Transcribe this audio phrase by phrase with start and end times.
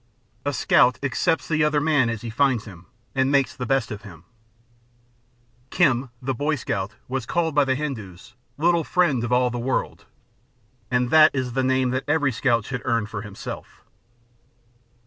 [0.47, 4.01] A scout accepts the other man as he finds him, and makes the best of
[4.01, 4.23] him.
[5.69, 8.83] BOY SCOUTS OF AMERICA 33" Kim," the boy scout, was called by the Hindoos" Little
[8.83, 10.05] friend of all the world,"
[10.89, 13.83] and that is the name that every scout should earn for himself.